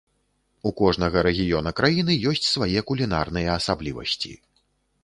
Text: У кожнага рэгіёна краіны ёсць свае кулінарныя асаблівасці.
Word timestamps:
У 0.69 0.69
кожнага 0.79 1.17
рэгіёна 1.27 1.75
краіны 1.81 2.17
ёсць 2.33 2.49
свае 2.55 2.79
кулінарныя 2.89 3.49
асаблівасці. 3.59 4.37